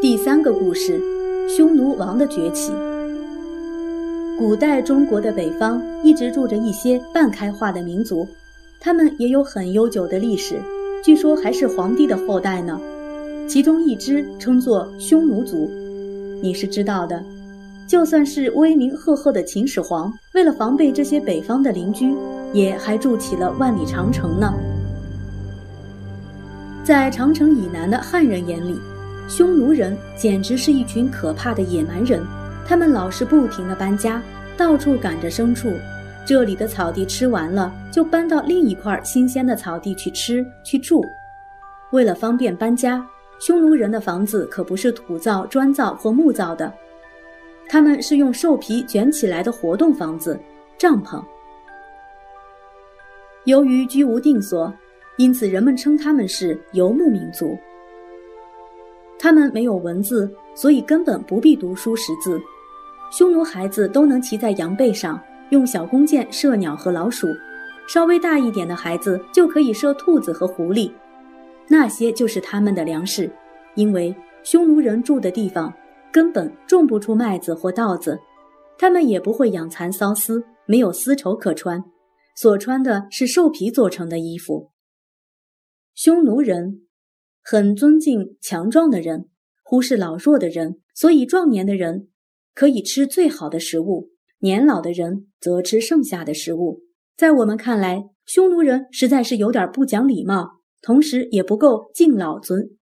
[0.00, 1.00] 第三个故事：
[1.48, 2.72] 匈奴王的崛起。
[4.38, 8.24] 古代中国的北方一直住着一些半开化的民族，
[8.78, 10.60] 他们也有很悠久的历史，
[11.02, 12.80] 据说还是皇帝的后代呢。
[13.48, 15.68] 其中一支称作匈奴族，
[16.40, 17.20] 你是知道的。
[17.88, 22.14] 就算是威名赫赫的秦始皇，为了防备这些北方的邻居，
[22.52, 24.54] 也还筑起了万里长城呢。
[26.84, 28.76] 在长城以南的汉人眼里，
[29.28, 32.24] 匈奴人简直是一群可怕的野蛮人。
[32.66, 34.22] 他们老是不停地搬家，
[34.56, 35.72] 到处赶着牲畜。
[36.26, 41.04] 这里的草地吃完了，就搬到另一块新鲜的草地去吃去住。
[41.92, 43.06] 为了方便搬家，
[43.38, 46.72] 匈奴人的房子可不是土造、砖造或木造的，
[47.68, 50.38] 他们是用兽皮卷起来的活动房子——
[50.78, 51.22] 帐篷。
[53.44, 54.72] 由于居无定所。
[55.16, 57.58] 因此，人们称他们是游牧民族。
[59.18, 62.40] 他们没有文字，所以根本不必读书识字。
[63.10, 67.26] 匈奴孩子都能骑在羊背上，用小弓箭射鸟和老鼠；
[67.88, 70.92] 稍微大一点的孩子就可以射兔子和狐狸。
[71.66, 73.30] 那些就是他们的粮食，
[73.74, 75.72] 因为匈奴人住的地方
[76.12, 78.18] 根本种不出麦子或稻子，
[78.78, 81.82] 他们也不会养蚕缫丝，没有丝绸可穿，
[82.36, 84.70] 所穿的是兽皮做成的衣服。
[85.94, 86.82] 匈奴人
[87.42, 89.28] 很尊敬强壮的人，
[89.62, 92.08] 忽视老弱的人，所以壮年的人
[92.54, 96.82] 可以吃最好的食物，年老的人则吃剩下的食物。
[97.16, 102.76] 在我们看来，匈奴人实在是有点不讲礼貌，同时也不够敬老尊，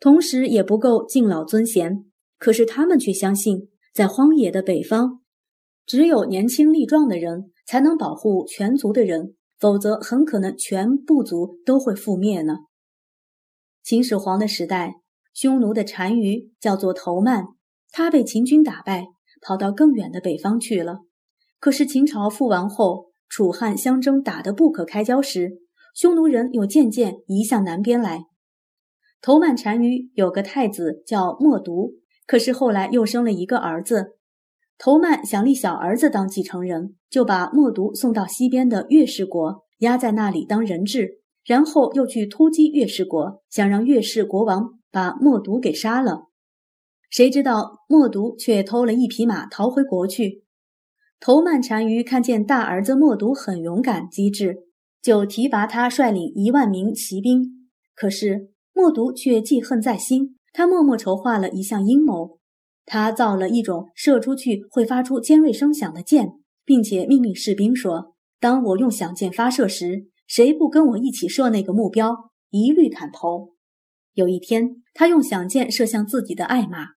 [0.00, 2.04] 同时也不够敬老尊贤。
[2.38, 5.20] 可是他们却相信，在荒野的北方，
[5.86, 9.34] 只有年轻力壮的人才能保护全族的人。
[9.60, 12.56] 否则，很可能全部族都会覆灭呢。
[13.84, 14.94] 秦始皇的时代，
[15.34, 17.48] 匈奴的单于叫做头曼，
[17.92, 19.08] 他被秦军打败，
[19.42, 21.00] 跑到更远的北方去了。
[21.60, 25.58] 可是秦朝覆亡后，楚汉相争打得不可开交时，
[25.94, 28.22] 匈奴人又渐渐移向南边来。
[29.20, 31.96] 头曼单于有个太子叫默毒，
[32.26, 34.16] 可是后来又生了一个儿子。
[34.78, 46.28] 头曼想立小儿子当继承人，就把默毒送到西边的月氏国，压在那里当人质，然后又去突击月氏国，想让月氏国王把默毒给杀了。
[47.10, 50.42] 谁知道默毒却偷了一匹马逃回国去。
[51.20, 54.64] 头曼单于看见大儿子默毒很勇敢机智，
[55.00, 57.70] 就提拔他率领一万名骑兵。
[57.94, 62.38] 可是默毒却记恨在心，他默默筹划了一项阴谋。
[62.86, 66.32] 他造了一种射出去会发出尖锐声响的箭，
[66.64, 73.54] 并且命令士兵说：“当我用响箭发射时，谁不跟我一起射那个目标，一律砍头。”
[74.14, 76.90] 有一天，他用响箭射向自己的爱马，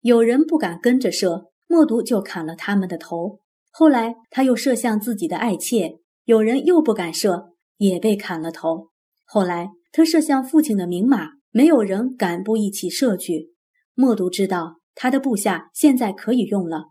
[0.00, 3.40] 有人不敢跟着射，默读就砍了他们的头。
[3.70, 8.90] 后来，他又射向自己的爱妾，有人又不敢射，也被砍了头。
[9.24, 13.54] 后来，他射向父亲的名马，没有人敢不一起射去。
[13.94, 14.80] 默读知道。
[14.96, 16.90] 他的部下现在可以用了。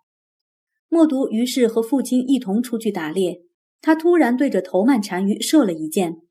[0.89, 3.43] 默读于是和父亲一同出去打猎。
[3.83, 6.21] 他突然对着头曼单于射了一箭，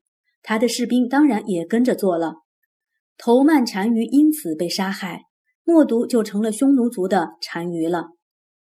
[0.41, 2.37] 他的士兵当然也跟着做了。
[3.15, 5.25] 头曼单于因此被杀害，
[5.63, 8.07] 默毒就成了匈奴族的单于了。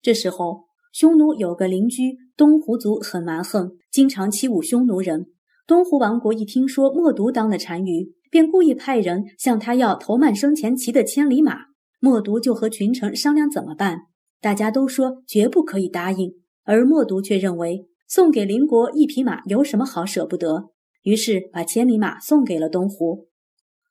[0.02, 5.28] 这时候，匈奴有个邻居东胡族很蛮横，经常欺侮匈奴人。
[5.68, 11.58] 东胡王国一听说默毒当了单于，便故意派人向他要头曼生前骑的千里马。
[12.00, 14.00] 默毒就和群臣商量怎么办，
[14.42, 16.34] 大家都说绝不可以答应，
[16.64, 20.70] 而默毒却认为送给邻国一匹马有什么好舍不得，
[21.02, 23.28] 于是把千里马送给了东胡。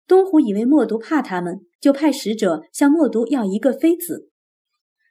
[0.06, 4.30] 东胡以为默毒怕他们，就派使者向默毒要一个妃子。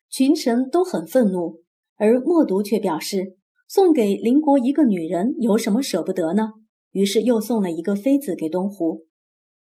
[0.09, 1.59] 群臣都很愤怒，
[1.97, 3.35] 而默毒却表示
[3.67, 6.53] 送给邻国一个女人有什么舍不得呢？
[6.91, 9.07] 于是又送了一个妃子给东胡。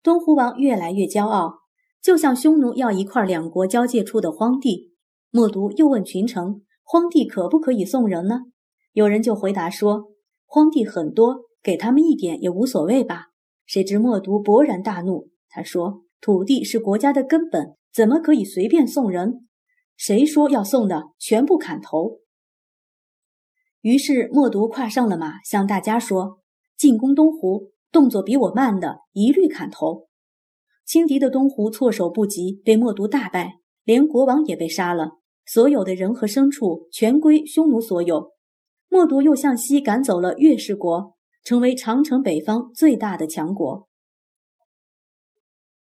[0.04, 1.62] 东胡王越来越骄傲。
[2.04, 4.92] 就向匈奴要一块两国交界处的荒地。
[5.32, 8.42] 默毒又问群臣：“荒地可不可以送人呢？”
[8.94, 10.12] 有人就回答说
[10.46, 13.28] ：“荒地很多，给他们一点也无所谓吧。”
[13.66, 19.48] 谁知默毒勃然大怒，他说：“土地是国家的根本，怎么可以随便送人？
[19.96, 22.20] 谁说要送的，全部砍头。”
[23.82, 26.40] 于是默毒跨上了马，向大家说
[26.76, 30.08] ：“进攻东湖，动作比我慢的，一律砍头。”
[30.84, 35.20] 轻敌的东胡措手不及，被默毒大败，连国王也被杀了。
[35.46, 38.32] 所有的人和牲畜全归匈奴所有。
[38.90, 43.88] 默毒又向西赶走了月氏国，成为长城北方最大的强国。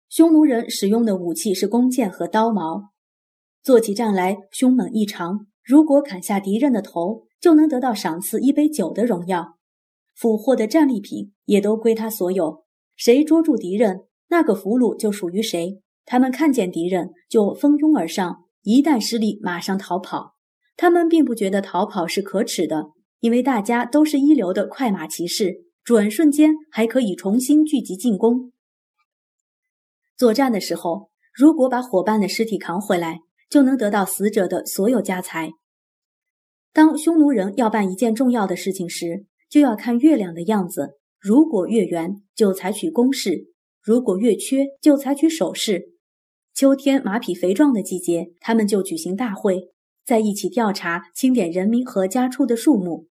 [0.09, 2.91] 匈奴人使用的武器是弓箭和刀矛，
[3.61, 5.45] 做起仗来凶猛异常。
[5.63, 9.57] 如果砍下敌人的头，就能得到赏赐一杯酒的荣耀。
[10.15, 12.63] 俘获的战利品也都归他所有。
[12.95, 15.83] 谁捉住敌人，那个俘虏就属于谁。
[16.05, 20.36] 他们看见敌人就蜂拥而上，一旦失利，马上逃跑。
[20.77, 28.53] 他们并不觉得逃跑是可耻的，因为大家都是一流的快马骑士，转瞬间还可以重新聚集进攻。
[30.15, 33.19] 作战的时候，如果把伙伴的尸体扛回来，
[33.49, 35.51] 就能得到死者的所有家财。
[36.73, 40.99] 当匈奴人要办一件重要的事情时，就要看月亮的样子。
[41.19, 43.47] 如果月圆，就采取攻势；
[43.81, 45.93] 如果月缺，就采取守势。
[46.53, 49.69] 秋天马匹肥壮的季节，他们就举行大会，
[50.07, 53.09] 在一起调查清点人民和家畜的数目。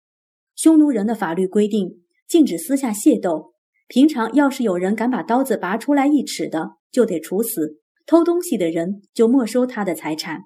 [0.57, 3.53] 匈奴人的法律规定，禁止私下械斗。
[3.87, 10.41] 平常要是有人敢把刀子拔出来一尺的，就得处死；偷东西的人就没收他的财产。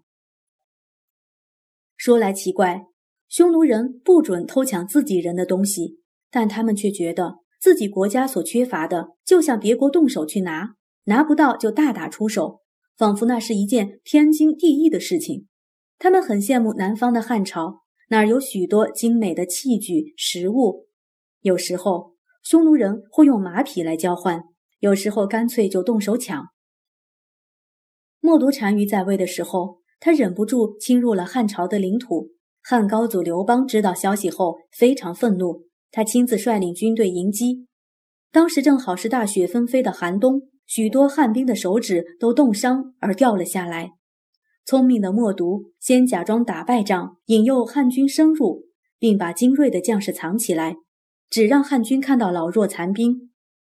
[1.97, 2.85] 说来奇怪，
[3.27, 5.99] 匈奴人不准偷抢自己人的东西，
[6.29, 10.75] 但他们却觉得自己国家所缺乏的，就向别国动手去拿，
[11.05, 12.61] 拿不到就大打出手，
[12.95, 15.47] 仿佛那是一件天经地义的事情。
[16.05, 20.85] 他们很羡慕南方的汉朝，那儿有许多精美的器具、食物，
[21.41, 22.13] 有时候。
[22.43, 24.43] 匈奴人会用马匹来交换，
[24.81, 26.45] 有时候干脆就动手抢。
[28.19, 32.29] 冒独单于在位的时候，他忍不住侵入了汉朝的领土。
[32.61, 37.65] 汉高祖刘邦知道消息后非常愤怒，他亲自率领军队迎击。
[38.31, 43.93] 当时正好是大雪纷飞的寒冬，许多汉兵的手指都冻伤而掉了下来。
[44.65, 48.63] 聪明的冒独先假装打败仗，引诱汉军深入，
[48.97, 50.77] 并把精锐的将士藏起来。
[51.29, 53.31] 只让汉军看到老弱残兵，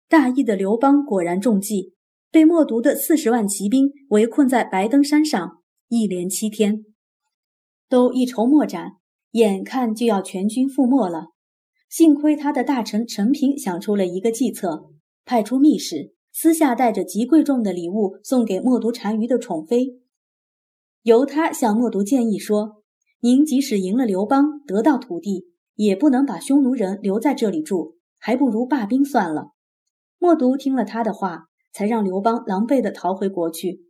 [0.07, 1.93] 大意的刘邦果然中计，
[2.31, 5.59] 被冒独的四十万骑兵围困在白登山上，
[5.89, 6.85] 一连七天，
[7.87, 8.93] 都一筹莫展，
[9.31, 11.27] 眼看就要全军覆没了。
[11.87, 14.89] 幸亏他的大臣陈平想出了一个计策，
[15.23, 19.99] 派出密使，私下带着极贵重的礼物送给冒独单于的宠妃，
[21.03, 22.83] 由他向默读建议说
[23.21, 25.47] ：“您即使赢了刘邦，得到土地。”
[25.79, 29.51] 也不能把匈奴人留在这里住，还不如罢兵算了。
[30.17, 33.85] 默读听了他的话，才让刘邦狼狈地逃回国去。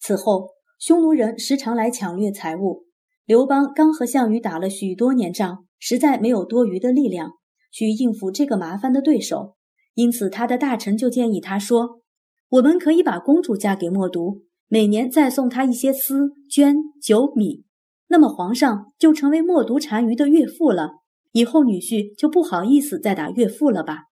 [0.00, 2.86] 此后，匈奴人时常来抢掠财物。
[3.26, 7.32] 刘邦刚和项羽打了许多年仗，实在没有多余的力量
[7.70, 9.56] 去应付这个麻烦的对手，
[9.92, 12.00] 因此他的大臣就建议他说
[12.48, 17.62] ：“我们可以把公主嫁给默独，每年再送他一些丝、绢、酒、米。”
[18.10, 20.90] 那么皇上就成为默独单于的岳父了，
[21.30, 24.06] 以后女婿就不好意思再打岳父了吧？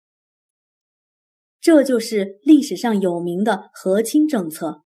[1.61, 4.83] 这就是历史上有名的和亲政策，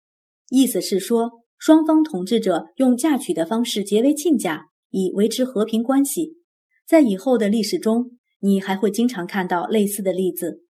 [0.50, 6.34] 意思是说双方统治者用嫁娶的方式结为亲家，以维持和平关系。
[6.86, 10.66] 在以后的历史中，你还会经常看到类似的例子。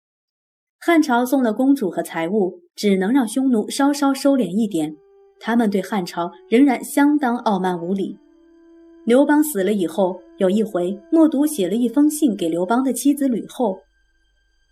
[0.82, 4.96] 汉朝送了公主和财物，只能让匈奴稍稍收敛一点。
[5.38, 8.18] 他们对汉朝仍然相当傲慢无礼。
[9.04, 13.78] 刘邦死了以后，有一回，默读写了一封信给刘邦的妻子吕后，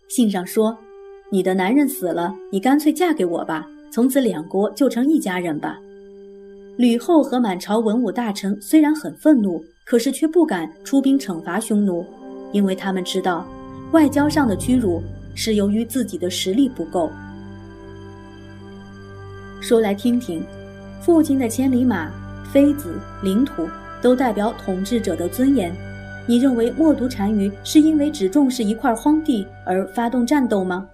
[0.08, 0.74] 信上说
[1.30, 5.78] ：“你的男人死了，你干脆嫁给我吧，从此两国就成一家人吧。”
[6.78, 12.02] 吕后和满朝文武大臣虽然很愤怒，可是却不敢出兵惩罚匈奴，
[12.52, 13.46] 因为他们知道，
[13.92, 15.02] 外交上的屈辱
[15.40, 17.12] 是由于自己的实力不够。
[19.60, 20.44] 说来听听。
[21.00, 22.10] 父亲的千里马、
[22.52, 23.68] 妃子、领土，
[24.02, 25.72] 都代表统治者的尊严。
[26.26, 30.86] 你认为默读单于是因为只重视一块荒地而发动战斗吗？